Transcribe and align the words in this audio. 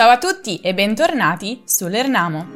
Ciao 0.00 0.08
a 0.08 0.16
tutti 0.16 0.60
e 0.62 0.72
bentornati 0.72 1.60
sull'Ernamo. 1.66 2.46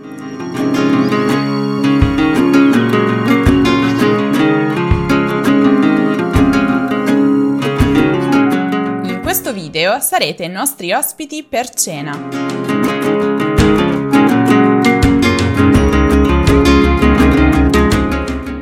In 9.03 9.21
questo 9.23 9.53
video 9.53 10.01
sarete 10.01 10.45
i 10.45 10.49
nostri 10.49 10.95
ospiti 10.95 11.45
per 11.45 11.69
cena. 11.69 12.13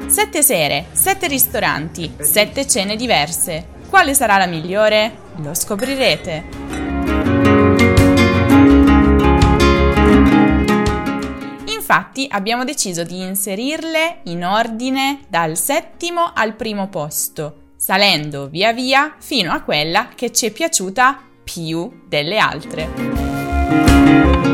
Sette 0.08 0.42
sere, 0.42 0.86
sette 0.90 1.28
ristoranti, 1.28 2.16
sette 2.18 2.66
cene 2.66 2.96
diverse. 2.96 3.64
Quale 3.88 4.12
sarà 4.12 4.38
la 4.38 4.46
migliore? 4.46 5.18
Lo 5.36 5.54
scoprirete. 5.54 6.61
Infatti 11.92 12.26
abbiamo 12.30 12.64
deciso 12.64 13.04
di 13.04 13.20
inserirle 13.20 14.20
in 14.24 14.46
ordine 14.46 15.20
dal 15.28 15.58
settimo 15.58 16.32
al 16.34 16.54
primo 16.54 16.88
posto, 16.88 17.74
salendo 17.76 18.48
via 18.48 18.72
via 18.72 19.14
fino 19.18 19.52
a 19.52 19.60
quella 19.60 20.08
che 20.14 20.32
ci 20.32 20.46
è 20.46 20.52
piaciuta 20.52 21.20
più 21.44 22.04
delle 22.08 22.38
altre. 22.38 24.51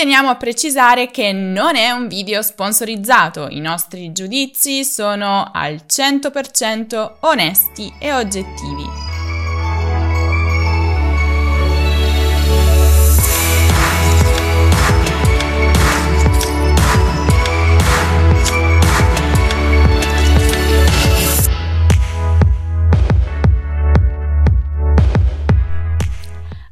Teniamo 0.00 0.30
a 0.30 0.36
precisare 0.36 1.10
che 1.10 1.30
non 1.30 1.76
è 1.76 1.90
un 1.90 2.08
video 2.08 2.40
sponsorizzato, 2.40 3.48
i 3.50 3.60
nostri 3.60 4.12
giudizi 4.12 4.82
sono 4.82 5.50
al 5.52 5.82
100% 5.86 7.16
onesti 7.20 7.92
e 7.98 8.10
oggettivi. 8.14 8.84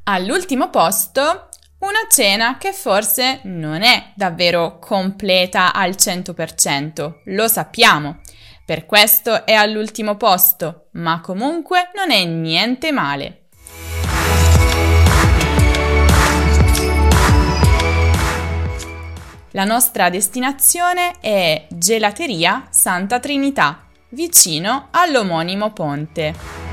All'ultimo 0.04 0.70
posto 0.70 1.47
una 1.88 2.06
cena 2.10 2.58
che 2.58 2.74
forse 2.74 3.40
non 3.44 3.82
è 3.82 4.12
davvero 4.14 4.78
completa 4.78 5.72
al 5.72 5.92
100%, 5.92 7.20
lo 7.24 7.48
sappiamo. 7.48 8.20
Per 8.62 8.84
questo 8.84 9.46
è 9.46 9.54
all'ultimo 9.54 10.16
posto, 10.16 10.88
ma 10.92 11.22
comunque 11.22 11.90
non 11.94 12.10
è 12.10 12.22
niente 12.26 12.92
male. 12.92 13.44
La 19.52 19.64
nostra 19.64 20.10
destinazione 20.10 21.12
è 21.20 21.66
Gelateria 21.70 22.66
Santa 22.68 23.18
Trinità, 23.18 23.86
vicino 24.10 24.88
all'omonimo 24.90 25.72
ponte. 25.72 26.67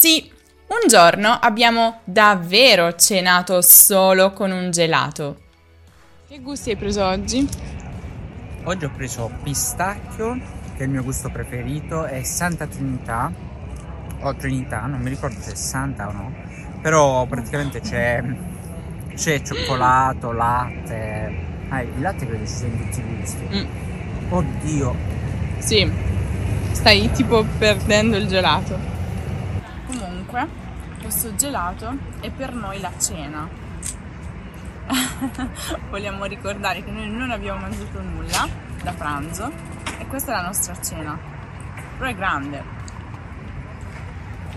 Sì, 0.00 0.32
un 0.68 0.88
giorno 0.88 1.28
abbiamo 1.28 2.00
davvero 2.04 2.94
cenato 2.94 3.60
solo 3.60 4.32
con 4.32 4.50
un 4.50 4.70
gelato. 4.70 5.40
Che 6.26 6.38
gusti 6.38 6.70
hai 6.70 6.76
preso 6.76 7.04
oggi? 7.04 7.46
Oggi 8.64 8.84
ho 8.86 8.90
preso 8.96 9.30
pistacchio, 9.42 10.40
che 10.74 10.78
è 10.78 10.82
il 10.84 10.88
mio 10.88 11.02
gusto 11.02 11.28
preferito, 11.28 12.06
e 12.06 12.24
Santa 12.24 12.66
Trinità, 12.66 13.30
o 14.20 14.34
Trinità, 14.36 14.86
non 14.86 15.02
mi 15.02 15.10
ricordo 15.10 15.38
se 15.38 15.52
è 15.52 15.54
Santa 15.54 16.08
o 16.08 16.12
no, 16.12 16.34
però 16.80 17.26
praticamente 17.26 17.82
c'è, 17.82 18.24
c'è 19.14 19.42
cioccolato, 19.42 20.32
latte. 20.32 21.34
Ah, 21.68 21.82
il 21.82 22.00
latte 22.00 22.26
credo 22.26 22.46
ci 22.46 22.54
sia 22.54 22.68
in 22.68 22.78
tutti 22.78 23.00
i 23.00 23.16
gusti. 23.18 23.46
Mm. 23.50 24.32
Oddio, 24.32 24.96
Sì, 25.58 25.92
stai 26.72 27.10
tipo 27.12 27.44
perdendo 27.58 28.16
il 28.16 28.28
gelato. 28.28 28.99
Comunque, 30.30 30.48
questo 31.02 31.34
gelato 31.34 31.92
è 32.20 32.30
per 32.30 32.54
noi 32.54 32.80
la 32.80 32.92
cena. 32.98 33.48
Vogliamo 35.90 36.24
ricordare 36.24 36.84
che 36.84 36.90
noi 36.92 37.10
non 37.10 37.32
abbiamo 37.32 37.58
mangiato 37.58 38.00
nulla 38.00 38.48
da 38.80 38.92
pranzo 38.92 39.50
e 39.98 40.06
questa 40.06 40.32
è 40.32 40.36
la 40.36 40.46
nostra 40.46 40.80
cena. 40.80 41.18
Però 41.98 42.08
è 42.08 42.14
grande. 42.14 42.62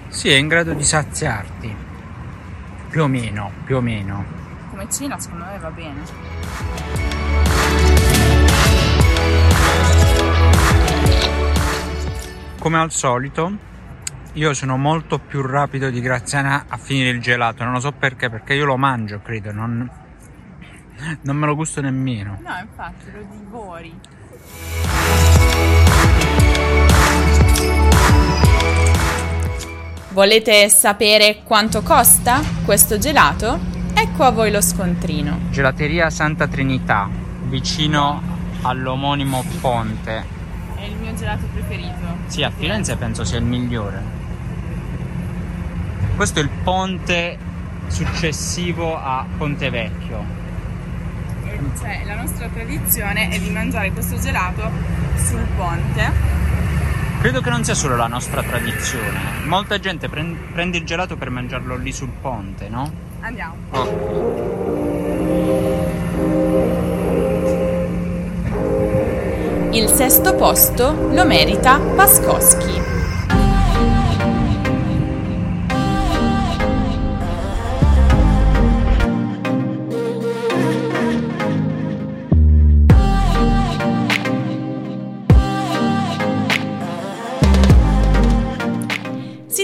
sì, 0.10 0.30
è 0.30 0.36
in 0.36 0.48
grado 0.48 0.74
di 0.74 0.84
saziarti. 0.84 1.76
Più 2.90 3.02
o 3.02 3.08
meno, 3.08 3.52
più 3.64 3.78
o 3.78 3.82
meno. 3.82 4.24
Come 4.70 4.88
cena 4.92 5.20
secondo 5.20 5.46
me 5.46 5.58
va 5.58 5.72
bene. 5.72 6.04
Come 12.60 12.78
al 12.78 12.92
solito, 12.92 13.72
io 14.34 14.54
sono 14.56 14.78
molto 14.78 15.20
più 15.20 15.42
rapido 15.42 15.90
di 15.92 16.02
Graziana 16.02 16.66
a 16.68 16.78
finire 16.78 17.10
il 17.10 17.22
gelato. 17.22 17.64
Non 17.64 17.74
lo 17.74 17.80
so 17.80 17.92
perché, 17.92 18.30
perché 18.30 18.56
io 18.56 18.66
lo 18.66 18.78
mangio, 18.78 19.22
credo. 19.22 19.52
Non, 19.52 19.88
non 21.22 21.36
me 21.36 21.46
lo 21.46 21.56
gusto 21.56 21.82
nemmeno. 21.82 22.40
No, 22.42 22.58
infatti 22.60 23.12
lo 23.12 23.24
divori. 23.30 24.00
Volete 30.10 30.70
sapere 30.70 31.42
quanto 31.44 31.82
costa 31.82 32.42
questo 32.66 32.98
gelato? 32.98 33.60
Ecco 33.94 34.24
a 34.24 34.32
voi 34.32 34.52
lo 34.52 34.62
scontrino. 34.62 35.42
Gelateria 35.50 36.10
Santa 36.10 36.48
Trinità, 36.48 37.08
vicino 37.44 38.22
all'omonimo 38.64 39.44
ponte. 39.62 40.26
È 40.76 40.86
il 40.86 40.96
mio 40.96 41.14
gelato 41.14 41.46
preferito. 41.54 42.18
Sì, 42.28 42.44
a 42.44 42.50
Firenze 42.50 42.96
penso 42.96 43.24
sia 43.24 43.38
il 43.38 43.46
migliore. 43.46 44.13
Questo 46.16 46.40
è 46.40 46.44
il 46.44 46.50
ponte 46.64 47.38
successivo 47.88 48.96
a 48.96 49.26
Ponte 49.38 49.70
Vecchio. 49.70 50.42
Cioè, 51.80 52.04
la 52.06 52.16
nostra 52.16 52.48
tradizione 52.48 53.30
è 53.30 53.40
di 53.40 53.50
mangiare 53.50 53.92
questo 53.92 54.20
gelato 54.20 54.70
sul 55.16 55.46
ponte. 55.56 56.12
Credo 57.20 57.42
che 57.42 57.50
non 57.50 57.64
sia 57.64 57.74
solo 57.74 57.96
la 57.96 58.08
nostra 58.08 58.44
tradizione. 58.44 59.46
Molta 59.46 59.80
gente 59.80 60.08
pren- 60.08 60.38
prende 60.52 60.78
il 60.78 60.86
gelato 60.86 61.16
per 61.16 61.30
mangiarlo 61.30 61.78
lì 61.78 61.92
sul 61.92 62.12
ponte, 62.22 62.70
no? 62.70 62.92
Andiamo. 63.22 63.56
Oh. 63.72 64.92
Il 69.72 69.90
sesto 69.90 70.36
posto 70.36 71.10
lo 71.12 71.26
merita 71.26 71.80
Paskowski. 71.80 72.93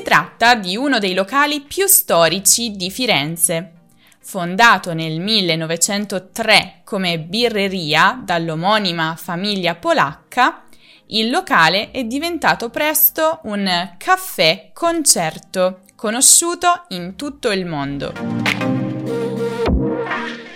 Tratta 0.09 0.55
di 0.55 0.75
uno 0.75 0.97
dei 0.97 1.13
locali 1.13 1.61
più 1.61 1.85
storici 1.85 2.71
di 2.71 2.89
Firenze. 2.89 3.73
Fondato 4.19 4.95
nel 4.95 5.19
1903 5.19 6.81
come 6.83 7.19
birreria 7.19 8.19
dall'omonima 8.19 9.15
famiglia 9.15 9.75
polacca, 9.75 10.63
il 11.09 11.29
locale 11.29 11.91
è 11.91 12.05
diventato 12.05 12.71
presto 12.71 13.41
un 13.43 13.93
caffè 13.99 14.71
concerto, 14.73 15.81
conosciuto 15.95 16.85
in 16.87 17.15
tutto 17.15 17.51
il 17.51 17.67
mondo. 17.67 18.11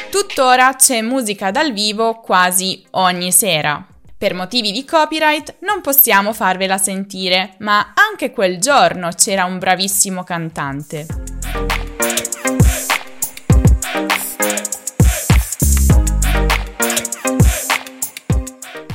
Tuttora 0.09 0.73
c'è 0.73 1.03
musica 1.03 1.51
dal 1.51 1.73
vivo 1.73 2.21
quasi 2.21 2.83
ogni 2.93 3.31
sera. 3.31 3.92
Per 4.23 4.33
motivi 4.33 4.71
di 4.71 4.85
copyright 4.85 5.55
non 5.63 5.81
possiamo 5.81 6.31
farvela 6.31 6.77
sentire, 6.77 7.55
ma 7.57 7.91
anche 7.93 8.31
quel 8.31 8.57
giorno 8.57 9.09
c'era 9.09 9.43
un 9.43 9.59
bravissimo 9.59 10.23
cantante. 10.23 11.05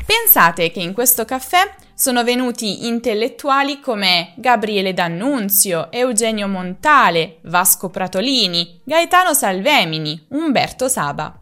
Pensate 0.07 0.71
che 0.71 0.81
in 0.81 0.95
questo 0.95 1.27
caffè 1.27 1.75
sono 1.93 2.25
venuti 2.25 2.87
intellettuali 2.87 3.81
come 3.81 4.33
Gabriele 4.37 4.95
D'Annunzio, 4.95 5.93
Eugenio 5.93 6.49
Montale, 6.49 7.41
Vasco 7.43 7.91
Pratolini, 7.91 8.81
Gaetano 8.83 9.35
Salvemini, 9.35 10.29
Umberto 10.31 10.89
Saba. 10.89 11.39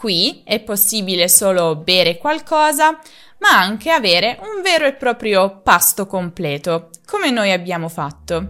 Qui 0.00 0.40
è 0.46 0.60
possibile 0.60 1.28
solo 1.28 1.76
bere 1.76 2.16
qualcosa, 2.16 2.98
ma 3.40 3.50
anche 3.50 3.90
avere 3.90 4.38
un 4.40 4.62
vero 4.62 4.86
e 4.86 4.94
proprio 4.94 5.60
pasto 5.62 6.06
completo, 6.06 6.88
come 7.04 7.30
noi 7.30 7.52
abbiamo 7.52 7.90
fatto. 7.90 8.48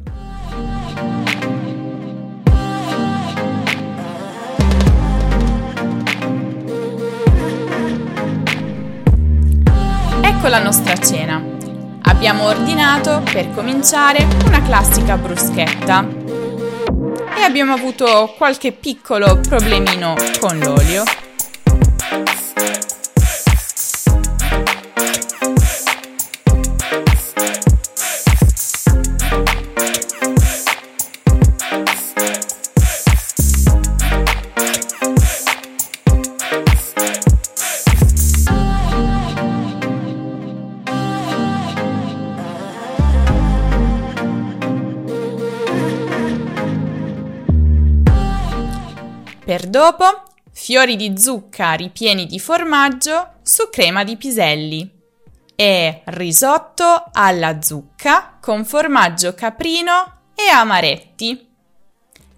Ecco 10.23 10.47
la 10.47 10.63
nostra 10.63 10.97
cena. 10.99 11.45
Abbiamo 12.03 12.45
ordinato, 12.45 13.25
per 13.33 13.51
cominciare, 13.51 14.25
una 14.47 14.63
classica 14.63 15.17
bruschetta 15.17 16.07
e 17.37 17.43
abbiamo 17.43 17.73
avuto 17.73 18.35
qualche 18.39 18.71
piccolo 18.71 19.41
problemino 19.41 20.15
con 20.39 20.57
l'olio. 20.61 21.03
Per 49.51 49.67
dopo, 49.67 50.20
fiori 50.71 50.95
di 50.95 51.19
zucca 51.19 51.73
ripieni 51.73 52.27
di 52.27 52.39
formaggio 52.39 53.39
su 53.43 53.69
crema 53.71 54.05
di 54.05 54.17
piselli 54.17 54.89
e 55.57 56.03
risotto 56.05 57.09
alla 57.11 57.61
zucca 57.61 58.39
con 58.41 58.65
formaggio 58.65 59.35
caprino 59.35 60.29
e 60.33 60.49
amaretti. 60.49 61.49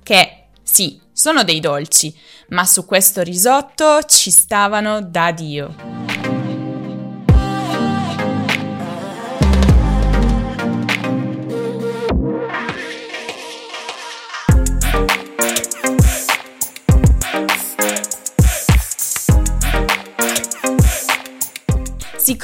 Che 0.03 0.45
sì, 0.63 0.99
sono 1.13 1.45
dei 1.45 1.61
dolci, 1.61 2.19
ma 2.49 2.65
su 2.65 2.87
questo 2.87 3.21
risotto 3.21 4.03
ci 4.05 4.31
stavano 4.31 5.03
da 5.03 5.31
Dio. 5.31 6.02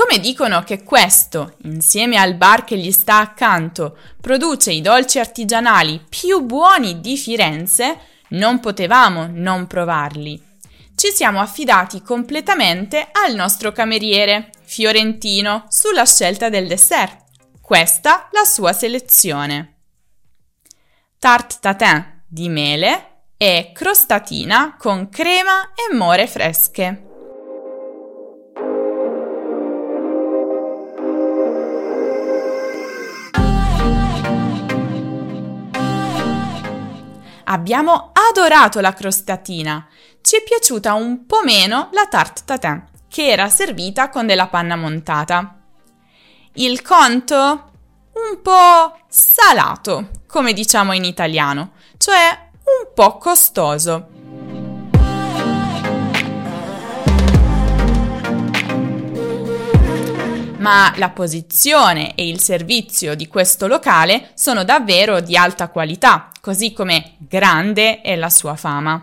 Siccome 0.09 0.27
dicono 0.27 0.63
che 0.63 0.85
questo, 0.85 1.57
insieme 1.65 2.17
al 2.17 2.33
bar 2.33 2.65
che 2.65 2.79
gli 2.79 2.91
sta 2.93 3.19
accanto, 3.19 3.99
produce 4.19 4.73
i 4.73 4.81
dolci 4.81 5.19
artigianali 5.19 6.03
più 6.09 6.41
buoni 6.41 7.01
di 7.01 7.19
Firenze, 7.19 7.99
non 8.29 8.59
potevamo 8.59 9.29
non 9.31 9.67
provarli. 9.67 10.43
Ci 10.95 11.11
siamo 11.13 11.41
affidati 11.41 12.01
completamente 12.01 13.07
al 13.13 13.35
nostro 13.35 13.71
cameriere, 13.71 14.51
fiorentino, 14.63 15.67
sulla 15.69 16.07
scelta 16.07 16.49
del 16.49 16.67
dessert. 16.67 17.25
Questa 17.61 18.31
la 18.33 18.45
sua 18.45 18.73
selezione. 18.73 19.75
Tarte 21.19 21.57
tatin 21.61 22.23
di 22.27 22.49
mele 22.49 23.25
e 23.37 23.73
crostatina 23.75 24.75
con 24.79 25.11
crema 25.11 25.73
e 25.75 25.95
more 25.95 26.27
fresche. 26.27 27.08
Abbiamo 37.51 38.13
adorato 38.13 38.81
la 38.81 38.93
crostatina. 38.93 39.87
Ci 40.21 40.37
è 40.37 40.43
piaciuta 40.43 40.93
un 40.93 41.25
po' 41.25 41.43
meno 41.43 41.89
la 41.93 42.07
tarte 42.07 42.43
tatin, 42.45 42.85
che 43.09 43.29
era 43.29 43.49
servita 43.49 44.11
con 44.11 44.27
della 44.27 44.49
panna 44.49 44.77
montata. 44.77 45.59
Il 46.55 46.83
conto? 46.83 47.71
Un 48.13 48.43
po' 48.43 48.99
salato, 49.09 50.11
come 50.27 50.53
diciamo 50.53 50.93
in 50.93 51.05
italiano, 51.05 51.73
cioè 51.97 52.51
un 52.65 52.93
po' 52.93 53.17
costoso. 53.17 54.09
Ma 60.59 60.93
la 60.97 61.11
posizione 61.11 62.15
e 62.15 62.29
il 62.29 62.41
servizio 62.41 63.15
di 63.15 63.27
questo 63.27 63.67
locale 63.67 64.31
sono 64.35 64.65
davvero 64.65 65.21
di 65.21 65.37
alta 65.37 65.69
qualità, 65.69 66.31
così 66.41 66.73
come 66.73 67.17
grande 67.19 68.01
è 68.01 68.17
la 68.17 68.31
sua 68.31 68.57
fama. 68.57 69.03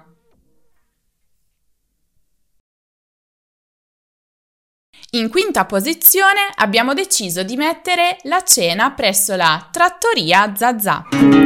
In 5.12 5.30
quinta 5.30 5.66
posizione 5.66 6.50
abbiamo 6.56 6.94
deciso 6.94 7.44
di 7.44 7.56
mettere 7.56 8.18
la 8.24 8.44
cena 8.44 8.92
presso 8.92 9.36
la 9.36 9.66
Trattoria 9.72 10.54
Zazà. 10.56 11.45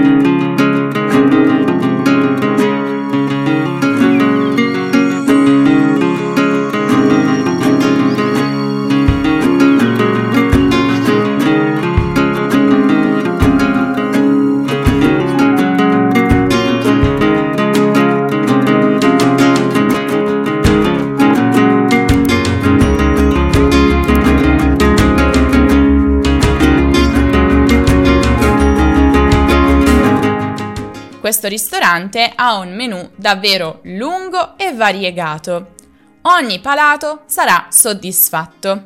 Questo 31.30 31.48
ristorante 31.48 32.32
ha 32.34 32.58
un 32.58 32.74
menù 32.74 33.08
davvero 33.16 33.82
lungo 33.84 34.58
e 34.58 34.74
variegato. 34.74 35.76
Ogni 36.24 36.60
palato 36.60 37.22
sarà 37.28 37.68
soddisfatto. 37.70 38.86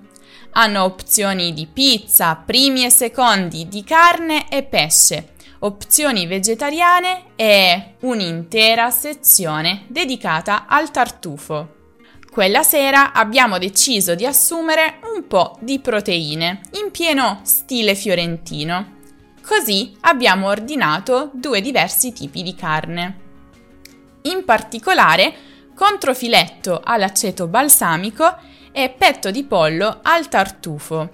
Hanno 0.52 0.84
opzioni 0.84 1.54
di 1.54 1.68
pizza, 1.68 2.36
primi 2.36 2.84
e 2.84 2.90
secondi 2.90 3.70
di 3.70 3.86
carne 3.86 4.50
e 4.50 4.64
pesce, 4.64 5.36
opzioni 5.60 6.28
vegetariane 6.28 7.28
e 7.38 7.96
un'intera 8.02 8.90
sezione 8.90 9.86
dedicata 9.88 10.66
al 10.68 10.92
tartufo. 10.92 11.76
Quella 12.30 12.64
sera 12.64 13.14
abbiamo 13.14 13.58
deciso 13.58 14.16
di 14.16 14.26
assumere 14.26 15.00
un 15.16 15.28
po' 15.28 15.58
di 15.62 15.80
proteine, 15.80 16.60
in 16.74 16.92
pieno 16.92 17.40
stile 17.44 17.96
fiorentino. 17.96 18.93
Così 19.46 19.94
abbiamo 20.02 20.48
ordinato 20.48 21.30
due 21.34 21.60
diversi 21.60 22.14
tipi 22.14 22.44
di 22.44 22.56
carne. 22.56 23.20
In 24.24 24.46
particolare, 24.46 25.34
controfiletto 25.76 26.80
all'aceto 26.82 27.48
balsamico 27.48 28.38
e 28.72 28.90
petto 28.90 29.32
di 29.32 29.44
pollo 29.44 30.00
al 30.02 30.30
tartufo, 30.30 31.10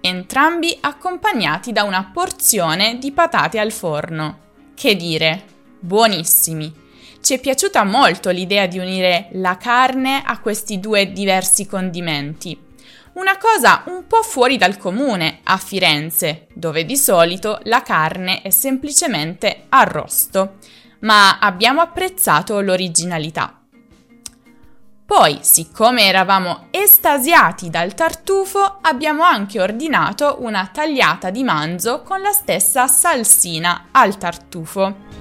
entrambi 0.00 0.78
accompagnati 0.80 1.72
da 1.72 1.82
una 1.82 2.08
porzione 2.12 2.98
di 2.98 3.10
patate 3.10 3.58
al 3.58 3.72
forno. 3.72 4.38
Che 4.74 4.94
dire, 4.94 5.44
buonissimi! 5.80 6.72
Ci 7.20 7.34
è 7.34 7.40
piaciuta 7.40 7.82
molto 7.82 8.30
l'idea 8.30 8.66
di 8.66 8.78
unire 8.78 9.28
la 9.32 9.56
carne 9.56 10.22
a 10.24 10.38
questi 10.38 10.78
due 10.78 11.10
diversi 11.10 11.66
condimenti 11.66 12.70
una 13.14 13.36
cosa 13.36 13.82
un 13.86 14.06
po' 14.06 14.22
fuori 14.22 14.56
dal 14.56 14.78
comune 14.78 15.40
a 15.44 15.56
Firenze, 15.58 16.46
dove 16.54 16.84
di 16.84 16.96
solito 16.96 17.60
la 17.64 17.82
carne 17.82 18.42
è 18.42 18.50
semplicemente 18.50 19.64
arrosto, 19.68 20.58
ma 21.00 21.38
abbiamo 21.38 21.80
apprezzato 21.80 22.60
l'originalità. 22.60 23.56
Poi, 25.04 25.40
siccome 25.42 26.04
eravamo 26.04 26.68
estasiati 26.70 27.68
dal 27.68 27.92
tartufo, 27.92 28.78
abbiamo 28.80 29.24
anche 29.24 29.60
ordinato 29.60 30.38
una 30.40 30.70
tagliata 30.72 31.28
di 31.28 31.44
manzo 31.44 32.00
con 32.00 32.22
la 32.22 32.32
stessa 32.32 32.86
salsina 32.86 33.88
al 33.90 34.16
tartufo. 34.16 35.11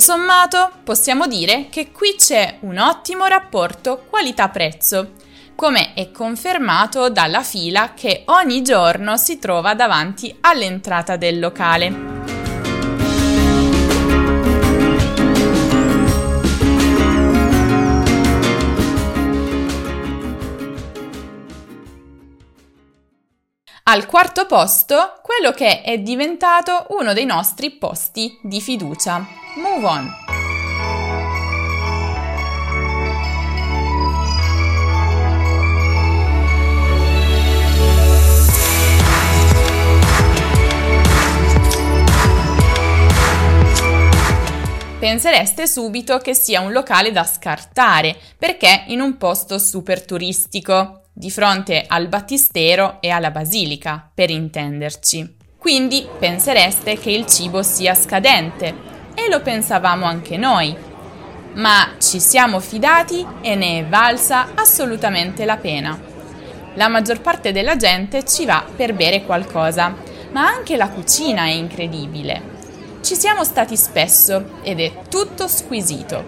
Sommato, 0.00 0.70
possiamo 0.82 1.26
dire 1.26 1.68
che 1.70 1.92
qui 1.92 2.14
c'è 2.16 2.58
un 2.60 2.78
ottimo 2.78 3.26
rapporto 3.26 4.04
qualità-prezzo, 4.08 5.12
come 5.54 5.92
è 5.94 6.10
confermato 6.10 7.10
dalla 7.10 7.42
fila 7.42 7.92
che 7.94 8.22
ogni 8.26 8.62
giorno 8.62 9.16
si 9.16 9.38
trova 9.38 9.74
davanti 9.74 10.34
all'entrata 10.40 11.16
del 11.16 11.38
locale. 11.38 12.39
Al 23.92 24.06
quarto 24.06 24.46
posto, 24.46 25.18
quello 25.20 25.50
che 25.50 25.82
è 25.82 25.98
diventato 25.98 26.86
uno 26.90 27.12
dei 27.12 27.24
nostri 27.24 27.72
posti 27.72 28.38
di 28.40 28.60
fiducia. 28.60 29.26
Move 29.56 29.84
on. 29.84 30.08
Pensereste 45.00 45.66
subito 45.66 46.18
che 46.18 46.34
sia 46.34 46.60
un 46.60 46.70
locale 46.70 47.10
da 47.10 47.24
scartare, 47.24 48.16
perché 48.38 48.84
in 48.86 49.00
un 49.00 49.16
posto 49.16 49.58
super 49.58 50.04
turistico 50.04 50.99
di 51.20 51.30
fronte 51.30 51.84
al 51.86 52.08
battistero 52.08 52.96
e 53.00 53.10
alla 53.10 53.30
basilica, 53.30 54.10
per 54.12 54.30
intenderci. 54.30 55.36
Quindi 55.58 56.08
pensereste 56.18 56.98
che 56.98 57.10
il 57.10 57.26
cibo 57.26 57.62
sia 57.62 57.94
scadente, 57.94 58.74
e 59.12 59.28
lo 59.28 59.42
pensavamo 59.42 60.06
anche 60.06 60.38
noi. 60.38 60.74
Ma 61.56 61.90
ci 61.98 62.20
siamo 62.20 62.58
fidati 62.58 63.24
e 63.42 63.54
ne 63.54 63.80
è 63.80 63.84
valsa 63.84 64.52
assolutamente 64.54 65.44
la 65.44 65.58
pena. 65.58 66.00
La 66.74 66.88
maggior 66.88 67.20
parte 67.20 67.52
della 67.52 67.76
gente 67.76 68.24
ci 68.24 68.46
va 68.46 68.64
per 68.74 68.94
bere 68.94 69.26
qualcosa, 69.26 69.94
ma 70.32 70.46
anche 70.46 70.78
la 70.78 70.88
cucina 70.88 71.44
è 71.44 71.50
incredibile. 71.50 72.58
Ci 73.02 73.14
siamo 73.14 73.44
stati 73.44 73.76
spesso 73.76 74.60
ed 74.62 74.80
è 74.80 75.02
tutto 75.10 75.48
squisito. 75.48 76.24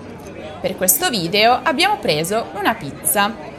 Per 0.60 0.76
questo 0.76 1.08
video 1.08 1.58
abbiamo 1.62 1.96
preso 1.96 2.50
una 2.56 2.74
pizza 2.74 3.51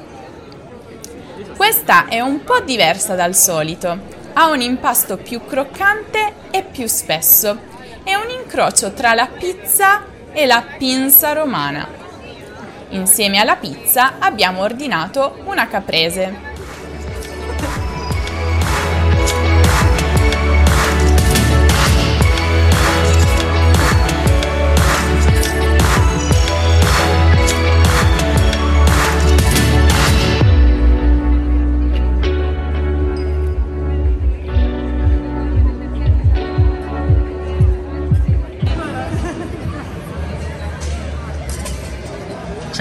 questa 1.56 2.08
è 2.08 2.20
un 2.20 2.44
po' 2.44 2.60
diversa 2.62 3.16
dal 3.16 3.36
solito, 3.36 3.98
ha 4.34 4.50
un 4.50 4.62
impasto 4.62 5.18
più 5.18 5.46
croccante 5.46 6.34
e 6.52 6.64
più 6.64 6.88
spesso. 6.88 7.58
È 8.04 8.14
un 8.16 8.30
incrocio 8.30 8.92
tra 8.94 9.14
la 9.14 9.28
pizza 9.28 10.04
e 10.32 10.46
la 10.46 10.64
pinza 10.78 11.34
romana. 11.34 11.88
Insieme 12.90 13.40
alla 13.40 13.56
pizza 13.56 14.20
abbiamo 14.20 14.62
ordinato 14.62 15.38
una 15.46 15.68
caprese. 15.68 16.53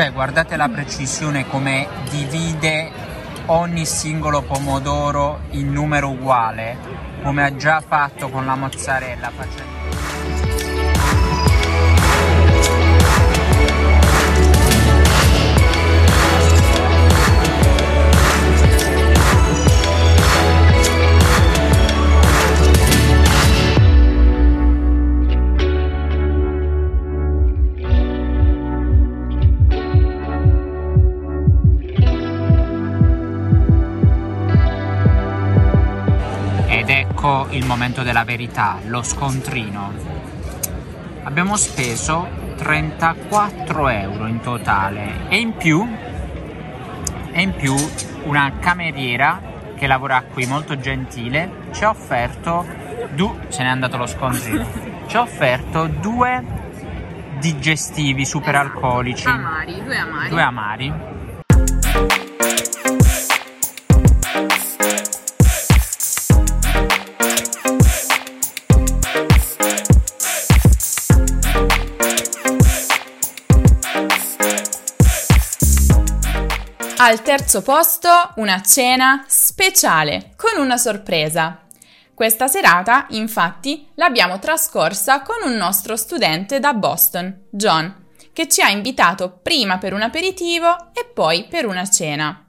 Cioè, 0.03 0.11
guardate 0.11 0.57
la 0.57 0.69
precisione 0.69 1.47
come 1.47 1.87
divide 2.11 2.91
ogni 3.47 3.87
singolo 3.87 4.43
pomodoro 4.43 5.43
in 5.51 5.71
numero 5.71 6.09
uguale, 6.09 6.77
come 7.23 7.45
ha 7.45 7.55
già 7.55 7.81
fatto 7.81 8.29
con 8.29 8.45
la 8.45 8.57
mozzarella 8.57 9.31
facendo 9.31 9.82
ecco 37.03 37.47
il 37.51 37.67
momento 37.67 38.03
della 38.03 38.25
verità, 38.25 38.79
lo 38.87 39.03
scontrino. 39.03 39.93
Abbiamo 41.25 41.57
speso 41.57 42.29
34 42.57 43.89
euro 43.89 44.27
in 44.27 44.41
totale. 44.41 45.29
E 45.29 45.39
in 45.39 45.57
più, 45.57 45.87
e 47.33 47.43
in 47.43 47.55
più 47.55 47.75
una 48.25 48.53
cameriera 48.61 49.41
che 49.75 49.87
lavora 49.89 50.23
qui 50.23 50.47
molto 50.47 50.79
gentile 50.79 51.71
ci 51.73 51.83
ha 51.85 51.91
offerto 51.91 52.65
du- 53.15 53.37
se 53.49 53.65
n'è 53.65 53.69
andato 53.69 53.97
lo 53.97 54.07
scontrino 54.07 54.65
ci 55.09 55.17
ha 55.17 55.23
offerto 55.23 55.89
due 55.89 56.45
digestivi 57.41 58.25
super 58.25 58.55
alcolici 58.55 59.27
amari, 59.27 59.83
due 59.83 59.97
amari. 59.99 60.29
Due 60.29 60.43
amari 60.43 60.93
Al 77.05 77.21
terzo 77.23 77.63
posto 77.63 78.09
una 78.37 78.63
cena 78.63 79.25
speciale 79.27 80.35
con 80.37 80.63
una 80.63 80.77
sorpresa. 80.77 81.63
Questa 82.15 82.47
serata, 82.47 83.07
infatti, 83.11 83.89
l'abbiamo 83.95 84.39
trascorsa 84.39 85.23
con 85.23 85.51
un 85.51 85.57
nostro 85.57 85.97
studente 85.97 86.61
da 86.61 86.75
Boston, 86.75 87.47
John, 87.51 88.07
che 88.33 88.47
ci 88.47 88.63
ha 88.63 88.71
invitato 88.71 89.41
prima 89.43 89.79
per 89.79 89.95
un 89.95 90.03
aperitivo 90.03 90.93
e 90.93 91.11
poi 91.13 91.47
per 91.51 91.67
una 91.67 91.91
cena. 91.91 92.49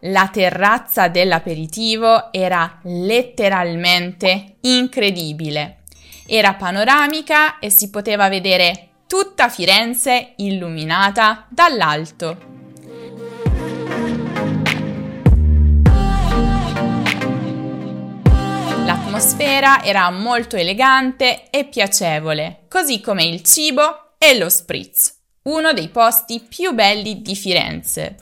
La 0.00 0.28
terrazza 0.32 1.06
dell'aperitivo 1.06 2.32
era 2.32 2.80
letteralmente 2.82 4.56
incredibile. 4.62 5.84
Era 6.26 6.54
panoramica 6.54 7.60
e 7.60 7.70
si 7.70 7.88
poteva 7.88 8.28
vedere 8.28 8.88
tutta 9.06 9.48
Firenze 9.48 10.32
illuminata 10.38 11.46
dall'alto. 11.48 12.57
L'atmosfera 19.18 19.82
era 19.82 20.08
molto 20.10 20.54
elegante 20.54 21.50
e 21.50 21.64
piacevole, 21.64 22.66
così 22.68 23.00
come 23.00 23.24
il 23.24 23.42
cibo 23.42 24.12
e 24.16 24.38
lo 24.38 24.48
spritz, 24.48 25.12
uno 25.42 25.72
dei 25.72 25.88
posti 25.88 26.38
più 26.38 26.72
belli 26.72 27.20
di 27.20 27.34
Firenze. 27.34 28.14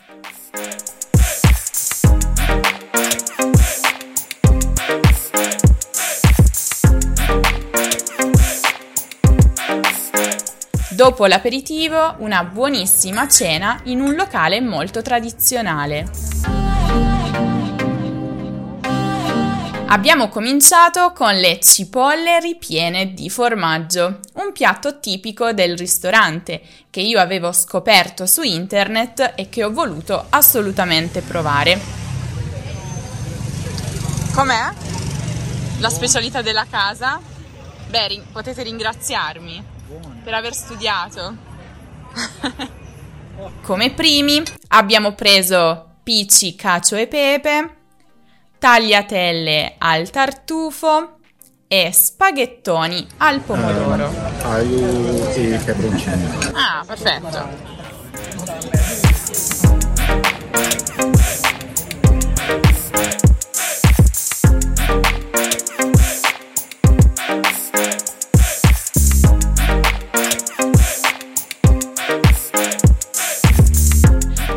Dopo 10.89 11.27
l'aperitivo, 11.27 12.15
una 12.21 12.43
buonissima 12.43 13.29
cena 13.29 13.83
in 13.85 14.01
un 14.01 14.15
locale 14.15 14.63
molto 14.63 15.03
tradizionale. 15.03 16.36
Abbiamo 19.89 20.29
cominciato 20.29 21.13
con 21.13 21.37
le 21.37 21.61
cipolle 21.61 22.41
ripiene 22.41 23.15
di 23.15 23.31
formaggio, 23.31 24.19
un 24.35 24.51
piatto 24.53 24.99
tipico 24.99 25.53
del 25.53 25.79
ristorante 25.79 26.61
che 26.91 27.01
io 27.01 27.21
avevo 27.21 27.53
scoperto 27.53 28.27
su 28.27 28.43
internet 28.43 29.35
e 29.37 29.49
che 29.49 29.63
ho 29.63 29.71
voluto 29.71 30.27
assolutamente 30.31 31.21
provare. 31.21 31.81
Com'è? 34.35 34.73
La 35.79 35.89
specialità 35.89 36.43
della 36.43 36.67
casa? 36.69 37.21
Beh, 37.89 38.23
potete 38.33 38.65
ringraziarmi 38.65 39.65
per 40.25 40.35
aver 40.35 40.53
studiato. 40.53 41.37
Come 43.63 43.93
primi 43.93 44.43
abbiamo 44.69 45.13
preso 45.13 45.99
pici, 46.03 46.57
cacio 46.57 46.97
e 46.97 47.07
pepe, 47.07 47.76
tagliatelle 48.59 49.75
al 49.79 50.11
tartufo 50.11 51.19
e 51.69 51.91
spaghettoni 51.93 53.07
al 53.19 53.41
pomodoro. 53.41 54.09
Uh, 54.09 54.47
aglio 54.47 55.33
e 55.33 55.61
peperoncino. 55.65 56.39
Ah, 56.53 56.85
perfetto. 56.87 57.76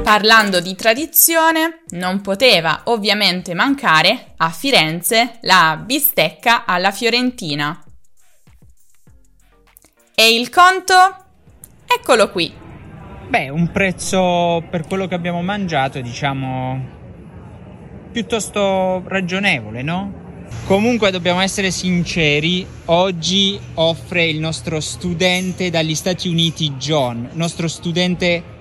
Parlando 0.09 0.59
di 0.59 0.73
tradizione, 0.73 1.83
non 1.89 2.21
poteva 2.21 2.81
ovviamente 2.85 3.53
mancare 3.53 4.33
a 4.37 4.49
Firenze 4.49 5.37
la 5.41 5.79
bistecca 5.85 6.65
alla 6.65 6.89
fiorentina. 6.89 7.79
E 10.15 10.33
il 10.33 10.49
conto? 10.49 10.95
Eccolo 11.85 12.31
qui. 12.31 12.51
Beh, 13.27 13.49
un 13.49 13.69
prezzo 13.71 14.65
per 14.67 14.87
quello 14.87 15.07
che 15.07 15.13
abbiamo 15.13 15.43
mangiato, 15.43 16.01
diciamo, 16.01 16.87
piuttosto 18.11 19.03
ragionevole, 19.05 19.83
no? 19.83 20.47
Comunque 20.65 21.11
dobbiamo 21.11 21.41
essere 21.41 21.69
sinceri, 21.69 22.65
oggi 22.85 23.59
offre 23.75 24.25
il 24.25 24.39
nostro 24.39 24.79
studente 24.79 25.69
dagli 25.69 25.93
Stati 25.93 26.27
Uniti 26.27 26.71
John, 26.77 27.29
nostro 27.33 27.67
studente 27.67 28.57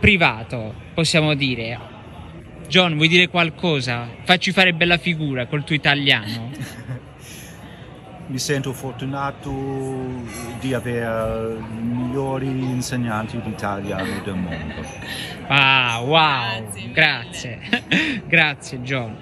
privato, 0.00 0.74
possiamo 0.94 1.34
dire. 1.34 1.78
John, 2.66 2.94
vuoi 2.94 3.08
dire 3.08 3.28
qualcosa? 3.28 4.08
Facci 4.24 4.50
fare 4.52 4.72
bella 4.72 4.96
figura 4.96 5.46
col 5.46 5.62
tuo 5.62 5.74
italiano. 5.74 6.50
Mi 8.26 8.38
sento 8.38 8.72
fortunato 8.72 9.50
di 10.60 10.72
avere 10.72 11.58
i 11.58 11.82
migliori 11.82 12.46
insegnanti 12.46 13.40
di 13.40 13.48
italiano 13.50 14.20
del 14.24 14.34
mondo. 14.34 14.86
Ah, 15.48 16.00
wow, 16.00 16.92
grazie, 16.92 17.58
grazie 18.26 18.80
John. 18.82 19.16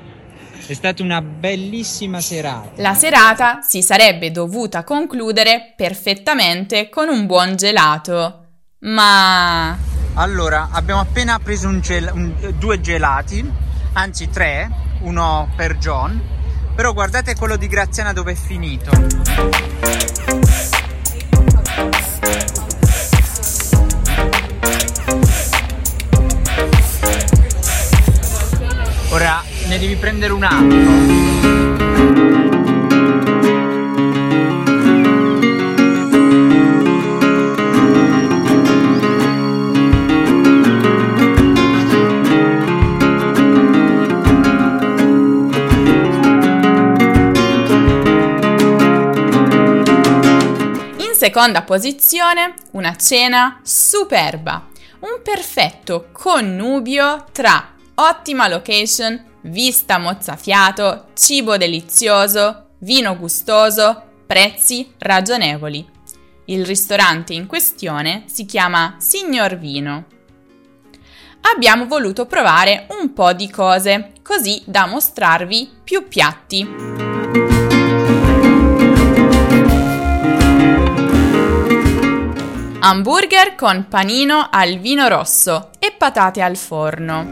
È 0.67 0.75
stata 0.75 1.03
una 1.03 1.23
bellissima 1.23 2.21
serata. 2.21 2.83
La 2.83 2.93
serata 2.93 3.63
si 3.63 3.81
sarebbe 3.81 4.31
dovuta 4.31 4.85
concludere 4.85 5.73
perfettamente 5.75 6.91
con 6.91 7.09
un 7.09 7.25
buon 7.25 7.57
gelato, 7.57 8.45
ma 8.81 9.88
allora, 10.19 10.69
abbiamo 10.73 11.01
appena 11.01 11.39
preso 11.39 11.69
un 11.69 11.81
gel- 11.81 12.11
un, 12.13 12.55
due 12.59 12.81
gelati, 12.81 13.49
anzi 13.93 14.29
tre, 14.29 14.69
uno 15.01 15.49
per 15.55 15.77
John. 15.77 16.21
Però 16.75 16.93
guardate 16.93 17.37
quello 17.37 17.57
di 17.57 17.69
Graziana 17.69 18.13
dove 18.13 18.33
è 18.33 18.35
finito. 18.35 18.91
Ora 29.11 29.43
ne 29.67 29.79
devi 29.79 29.95
prendere 29.97 30.33
un 30.33 30.43
altro. 30.43 31.48
Seconda 51.29 51.61
posizione, 51.61 52.55
una 52.71 52.97
cena 52.97 53.61
superba, 53.63 54.67
un 55.01 55.21
perfetto 55.23 56.09
connubio 56.11 57.27
tra 57.33 57.75
ottima 57.97 58.49
location, 58.49 59.23
vista 59.43 59.99
mozzafiato, 59.99 61.09
cibo 61.13 61.59
delizioso, 61.59 62.69
vino 62.79 63.15
gustoso, 63.19 64.05
prezzi 64.27 64.95
ragionevoli. 64.97 65.87
Il 66.47 66.65
ristorante 66.65 67.35
in 67.35 67.47
questione 67.47 68.25
si 68.25 68.47
chiama 68.47 68.95
Signor 68.97 69.59
Vino. 69.59 70.07
Abbiamo 71.43 71.85
voluto 71.85 72.25
provare 72.25 72.87
un 72.99 73.13
po' 73.13 73.35
di 73.35 73.51
cose, 73.51 74.13
così 74.23 74.63
da 74.65 74.87
mostrarvi 74.87 75.69
più 75.85 76.09
piatti. 76.09 77.18
Hamburger 82.81 83.57
con 83.57 83.89
panino 83.89 84.49
al 84.53 84.79
vino 84.79 85.09
rosso 85.09 85.71
e 85.81 85.91
patate 85.91 86.41
al 86.41 86.57
forno. 86.57 87.27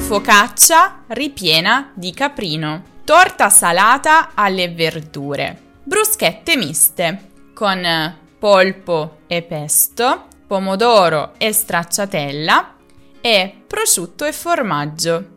Focaccia 0.00 1.04
ripiena 1.06 1.92
di 1.94 2.12
caprino. 2.12 2.82
Torta 3.04 3.48
salata 3.48 4.32
alle 4.34 4.68
verdure. 4.68 5.78
Bruschette 5.82 6.56
miste 6.58 7.30
con 7.54 8.14
polpo 8.38 9.20
e 9.26 9.40
pesto, 9.40 10.26
pomodoro 10.46 11.32
e 11.38 11.54
stracciatella 11.54 12.74
e 13.22 13.54
prosciutto 13.66 14.26
e 14.26 14.32
formaggio. 14.34 15.28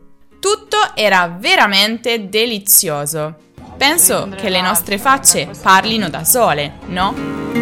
Tutto 0.41 0.77
era 0.95 1.27
veramente 1.39 2.27
delizioso. 2.27 3.43
Penso 3.77 4.29
che 4.35 4.49
le 4.49 4.61
nostre 4.61 4.97
facce 4.97 5.49
parlino 5.61 6.09
da 6.09 6.23
sole, 6.23 6.73
no? 6.87 7.53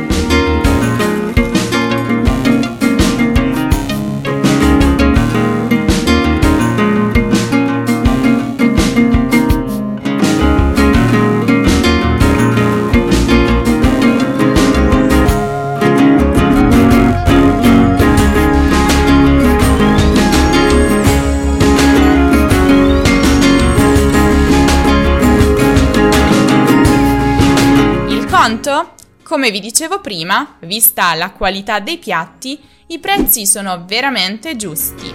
Come 29.33 29.49
vi 29.49 29.59
dicevo 29.59 29.99
prima, 29.99 30.57
vista 30.59 31.15
la 31.15 31.31
qualità 31.31 31.79
dei 31.79 31.97
piatti, 31.97 32.61
i 32.89 32.99
prezzi 32.99 33.47
sono 33.47 33.83
veramente 33.83 34.55
giusti. 34.55 35.11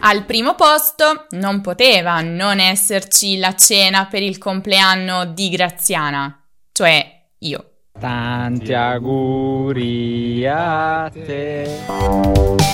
Al 0.00 0.24
primo 0.24 0.56
posto 0.56 1.26
non 1.30 1.60
poteva 1.60 2.20
non 2.20 2.58
esserci 2.58 3.38
la 3.38 3.54
cena 3.54 4.06
per 4.06 4.22
il 4.22 4.38
compleanno 4.38 5.24
di 5.24 5.50
Graziana, 5.50 6.44
cioè 6.72 7.26
io. 7.38 7.70
Tanti 8.00 8.72
auguri 8.74 10.44
a 10.48 11.12
te. 11.14 12.73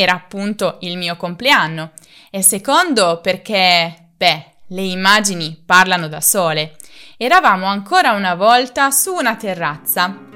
Era 0.00 0.14
appunto 0.14 0.78
il 0.80 0.96
mio 0.96 1.16
compleanno 1.16 1.92
e 2.30 2.42
secondo 2.42 3.20
perché, 3.22 4.08
beh, 4.16 4.44
le 4.68 4.82
immagini 4.82 5.60
parlano 5.64 6.08
da 6.08 6.20
sole. 6.20 6.76
Eravamo 7.16 7.66
ancora 7.66 8.12
una 8.12 8.34
volta 8.34 8.90
su 8.90 9.12
una 9.12 9.36
terrazza. 9.36 10.28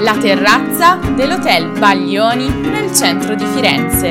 La 0.00 0.18
terrazza 0.18 0.96
dell'Hotel 0.96 1.78
Baglioni 1.78 2.48
nel 2.48 2.92
centro 2.92 3.36
di 3.36 3.44
Firenze 3.46 4.10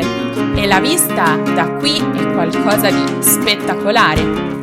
e 0.56 0.66
la 0.66 0.80
vista 0.80 1.36
da 1.36 1.70
qui 1.74 1.98
è 1.98 2.32
qualcosa 2.32 2.90
di 2.90 3.22
spettacolare. 3.22 4.61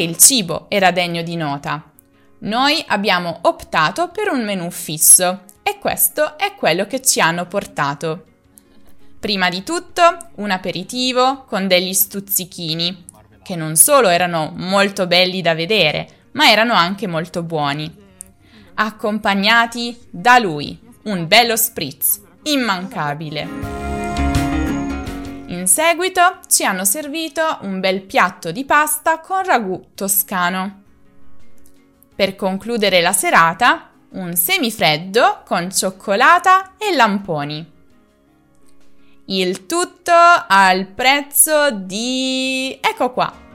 Anche 0.00 0.12
il 0.12 0.16
cibo 0.16 0.64
era 0.70 0.92
degno 0.92 1.20
di 1.20 1.36
nota. 1.36 1.84
Noi 2.38 2.82
abbiamo 2.86 3.40
optato 3.42 4.08
per 4.08 4.30
un 4.30 4.42
menù 4.42 4.70
fisso 4.70 5.42
e 5.62 5.76
questo 5.78 6.38
è 6.38 6.54
quello 6.54 6.86
che 6.86 7.02
ci 7.02 7.20
hanno 7.20 7.44
portato. 7.44 8.24
Prima 9.20 9.50
di 9.50 9.62
tutto 9.62 10.30
un 10.36 10.50
aperitivo 10.50 11.44
con 11.44 11.68
degli 11.68 11.92
stuzzichini, 11.92 13.04
che 13.42 13.56
non 13.56 13.76
solo 13.76 14.08
erano 14.08 14.50
molto 14.56 15.06
belli 15.06 15.42
da 15.42 15.54
vedere, 15.54 16.28
ma 16.32 16.50
erano 16.50 16.72
anche 16.72 17.06
molto 17.06 17.42
buoni. 17.42 17.94
Accompagnati 18.76 20.08
da 20.08 20.38
lui, 20.38 20.80
un 21.02 21.26
bello 21.26 21.56
spritz, 21.56 22.22
immancabile. 22.44 23.79
In 25.60 25.66
seguito 25.66 26.38
ci 26.48 26.64
hanno 26.64 26.86
servito 26.86 27.58
un 27.60 27.80
bel 27.80 28.00
piatto 28.00 28.50
di 28.50 28.64
pasta 28.64 29.20
con 29.20 29.44
ragù 29.44 29.88
toscano. 29.94 30.84
Per 32.16 32.34
concludere 32.34 33.02
la 33.02 33.12
serata, 33.12 33.90
un 34.12 34.36
semifreddo 34.36 35.42
con 35.44 35.70
cioccolata 35.70 36.76
e 36.78 36.96
lamponi. 36.96 37.72
Il 39.26 39.66
tutto 39.66 40.14
al 40.14 40.86
prezzo 40.86 41.70
di... 41.70 42.78
ecco 42.80 43.12
qua. 43.12 43.49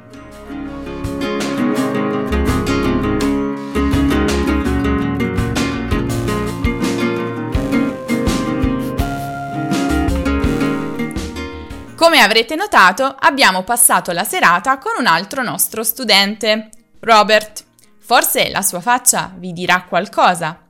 Come 12.06 12.20
avrete 12.20 12.54
notato, 12.54 13.16
abbiamo 13.18 13.64
passato 13.64 14.12
la 14.12 14.24
serata 14.24 14.78
con 14.78 14.92
un 15.00 15.08
altro 15.08 15.42
nostro 15.42 15.82
studente, 15.82 16.70
Robert. 17.00 17.66
Forse 17.98 18.52
la 18.52 18.62
sua 18.62 18.80
faccia 18.80 19.34
vi 19.36 19.52
dirà 19.54 19.86
qualcosa. 19.90 20.68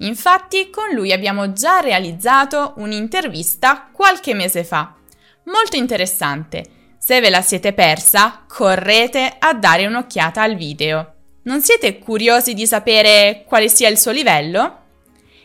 Infatti 0.00 0.68
con 0.68 0.90
lui 0.92 1.10
abbiamo 1.10 1.54
già 1.54 1.80
realizzato 1.80 2.74
un'intervista 2.76 3.88
qualche 3.92 4.34
mese 4.34 4.62
fa. 4.62 4.92
Molto 5.44 5.76
interessante. 5.76 6.66
Se 6.98 7.18
ve 7.18 7.30
la 7.30 7.40
siete 7.40 7.72
persa, 7.72 8.44
correte 8.46 9.36
a 9.38 9.54
dare 9.54 9.86
un'occhiata 9.86 10.42
al 10.42 10.54
video. 10.54 11.14
Non 11.44 11.62
siete 11.62 11.98
curiosi 11.98 12.52
di 12.52 12.66
sapere 12.66 13.44
quale 13.46 13.70
sia 13.70 13.88
il 13.88 13.98
suo 13.98 14.10
livello? 14.10 14.82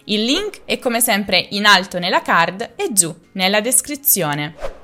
Il 0.08 0.26
link 0.26 0.64
è 0.66 0.80
come 0.80 1.00
sempre 1.00 1.48
in 1.52 1.66
alto 1.66 1.98
nella 1.98 2.22
card 2.22 2.74
e 2.76 2.92
giù 2.92 3.16
nella 3.32 3.62
descrizione. 3.62 4.79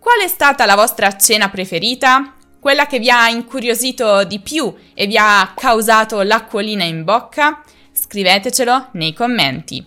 Qual 0.00 0.18
è 0.18 0.28
stata 0.28 0.64
la 0.64 0.76
vostra 0.76 1.14
cena 1.18 1.50
preferita? 1.50 2.34
Quella 2.58 2.86
che 2.86 2.98
vi 2.98 3.10
ha 3.10 3.28
incuriosito 3.28 4.24
di 4.24 4.40
più 4.40 4.74
e 4.94 5.06
vi 5.06 5.18
ha 5.18 5.52
causato 5.54 6.22
l'acquolina 6.22 6.84
in 6.84 7.04
bocca? 7.04 7.62
Scrivetecelo 7.92 8.88
nei 8.92 9.12
commenti. 9.12 9.86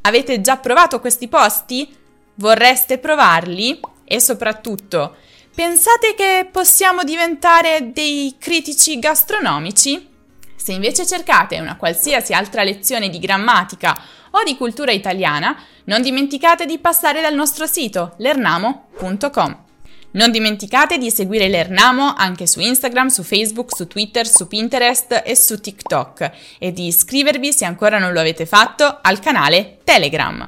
Avete 0.00 0.40
già 0.40 0.56
provato 0.56 1.00
questi 1.00 1.28
posti? 1.28 1.94
Vorreste 2.36 2.96
provarli? 2.96 3.78
E 4.04 4.20
soprattutto, 4.20 5.16
pensate 5.54 6.14
che 6.14 6.48
possiamo 6.50 7.04
diventare 7.04 7.92
dei 7.92 8.36
critici 8.38 8.98
gastronomici? 8.98 10.08
Se 10.56 10.72
invece 10.72 11.06
cercate 11.06 11.60
una 11.60 11.76
qualsiasi 11.76 12.32
altra 12.32 12.62
lezione 12.62 13.10
di 13.10 13.18
grammatica 13.18 14.00
o 14.32 14.42
di 14.44 14.56
cultura 14.56 14.92
italiana, 14.92 15.56
non 15.84 16.02
dimenticate 16.02 16.66
di 16.66 16.78
passare 16.78 17.20
dal 17.20 17.34
nostro 17.34 17.66
sito 17.66 18.14
lernamo.com. 18.18 19.70
Non 20.12 20.30
dimenticate 20.30 20.98
di 20.98 21.10
seguire 21.10 21.48
l'Ernamo 21.48 22.12
anche 22.14 22.46
su 22.46 22.60
Instagram, 22.60 23.08
su 23.08 23.22
Facebook, 23.22 23.74
su 23.74 23.86
Twitter, 23.86 24.26
su 24.26 24.46
Pinterest 24.46 25.22
e 25.24 25.34
su 25.34 25.58
TikTok 25.58 26.30
e 26.58 26.72
di 26.72 26.86
iscrivervi, 26.86 27.52
se 27.52 27.64
ancora 27.64 27.98
non 27.98 28.12
lo 28.12 28.20
avete 28.20 28.44
fatto, 28.44 28.98
al 29.00 29.20
canale 29.20 29.78
Telegram. 29.84 30.46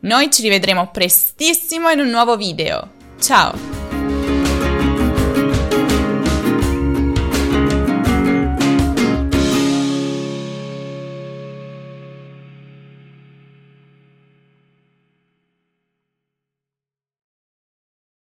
Noi 0.00 0.30
ci 0.30 0.42
rivedremo 0.42 0.90
prestissimo 0.90 1.90
in 1.90 2.00
un 2.00 2.08
nuovo 2.08 2.36
video. 2.36 2.90
Ciao! 3.20 3.77